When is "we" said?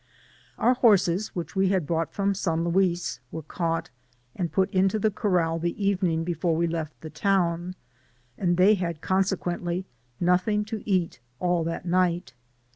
1.55-1.69, 6.55-6.65